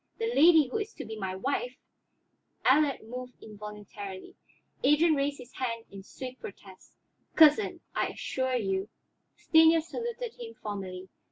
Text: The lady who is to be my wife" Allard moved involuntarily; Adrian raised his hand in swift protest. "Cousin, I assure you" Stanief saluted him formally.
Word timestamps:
The 0.17 0.33
lady 0.33 0.67
who 0.67 0.79
is 0.79 0.93
to 0.95 1.05
be 1.05 1.15
my 1.15 1.35
wife" 1.35 1.75
Allard 2.65 3.03
moved 3.07 3.35
involuntarily; 3.39 4.35
Adrian 4.83 5.13
raised 5.13 5.37
his 5.37 5.53
hand 5.53 5.85
in 5.91 6.01
swift 6.01 6.39
protest. 6.41 6.95
"Cousin, 7.35 7.81
I 7.93 8.07
assure 8.07 8.55
you" 8.55 8.89
Stanief 9.45 9.83
saluted 9.83 10.33
him 10.39 10.55
formally. 10.55 11.07